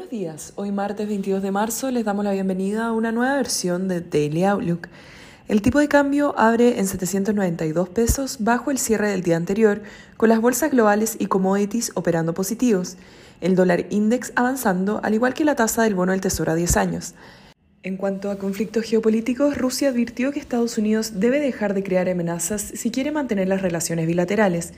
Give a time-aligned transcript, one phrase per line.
[0.00, 3.86] Buenos días, hoy martes 22 de marzo les damos la bienvenida a una nueva versión
[3.86, 4.88] de Daily Outlook.
[5.46, 9.82] El tipo de cambio abre en 792 pesos bajo el cierre del día anterior,
[10.16, 12.96] con las bolsas globales y commodities operando positivos,
[13.42, 16.78] el dólar index avanzando al igual que la tasa del bono del Tesoro a 10
[16.78, 17.14] años.
[17.82, 22.62] En cuanto a conflictos geopolíticos, Rusia advirtió que Estados Unidos debe dejar de crear amenazas
[22.62, 24.72] si quiere mantener las relaciones bilaterales.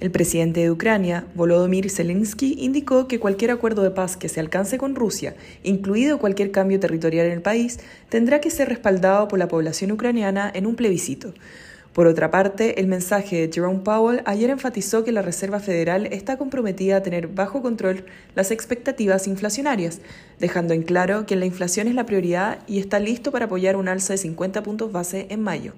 [0.00, 4.76] El presidente de Ucrania, Volodymyr Zelensky, indicó que cualquier acuerdo de paz que se alcance
[4.76, 9.48] con Rusia, incluido cualquier cambio territorial en el país, tendrá que ser respaldado por la
[9.48, 11.32] población ucraniana en un plebiscito.
[11.94, 16.36] Por otra parte, el mensaje de Jerome Powell ayer enfatizó que la Reserva Federal está
[16.36, 20.00] comprometida a tener bajo control las expectativas inflacionarias,
[20.40, 23.86] dejando en claro que la inflación es la prioridad y está listo para apoyar un
[23.86, 25.72] alza de 50 puntos base en mayo.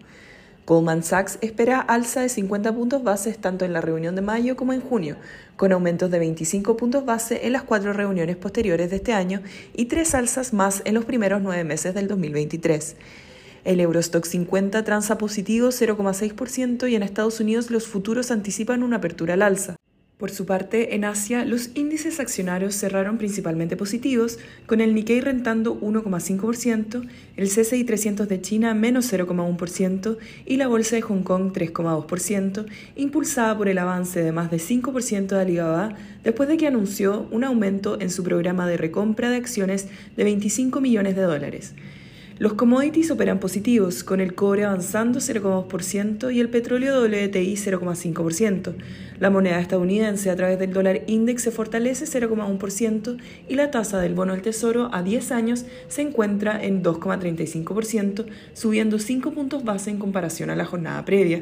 [0.66, 4.72] Goldman Sachs espera alza de 50 puntos bases tanto en la reunión de mayo como
[4.72, 5.16] en junio,
[5.56, 9.42] con aumentos de 25 puntos base en las cuatro reuniones posteriores de este año
[9.74, 12.96] y tres alzas más en los primeros nueve meses del 2023.
[13.64, 19.34] El Eurostock 50 transa positivo 0,6% y en Estados Unidos los futuros anticipan una apertura
[19.34, 19.76] al alza.
[20.18, 25.78] Por su parte, en Asia, los índices accionarios cerraron principalmente positivos, con el Nikkei rentando
[25.78, 32.64] 1,5%, el CSI 300 de China menos 0,1% y la bolsa de Hong Kong 3,2%,
[32.96, 35.94] impulsada por el avance de más de 5% de Alibaba
[36.24, 40.80] después de que anunció un aumento en su programa de recompra de acciones de 25
[40.80, 41.74] millones de dólares.
[42.38, 48.74] Los commodities operan positivos, con el cobre avanzando 0,2% y el petróleo WTI 0,5%.
[49.18, 53.16] La moneda estadounidense a través del dólar index se fortalece 0,1%
[53.48, 58.98] y la tasa del bono del tesoro a 10 años se encuentra en 2,35%, subiendo
[58.98, 61.40] 5 puntos base en comparación a la jornada previa.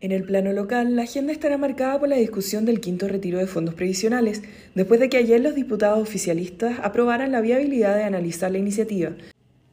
[0.00, 3.46] En el plano local, la agenda estará marcada por la discusión del quinto retiro de
[3.46, 4.42] fondos previsionales,
[4.74, 9.10] después de que ayer los diputados oficialistas aprobaran la viabilidad de analizar la iniciativa.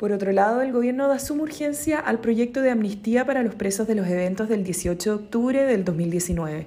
[0.02, 3.88] Por otro lado, el gobierno da suma urgencia al proyecto de amnistía para los presos
[3.88, 6.66] de los eventos del 18 de octubre del 2019.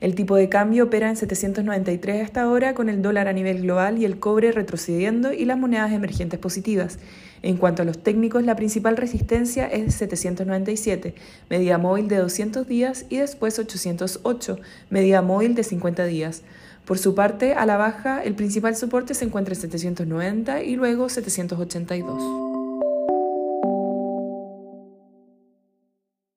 [0.00, 3.98] El tipo de cambio opera en 793 hasta ahora, con el dólar a nivel global
[3.98, 6.98] y el cobre retrocediendo y las monedas emergentes positivas.
[7.42, 11.14] En cuanto a los técnicos, la principal resistencia es 797,
[11.50, 14.58] medida móvil de 200 días y después 808,
[14.88, 16.40] medida móvil de 50 días.
[16.86, 21.10] Por su parte, a la baja, el principal soporte se encuentra en 790 y luego
[21.10, 22.51] 782.